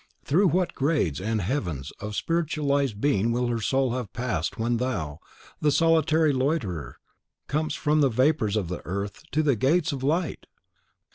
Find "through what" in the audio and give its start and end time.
0.25-0.73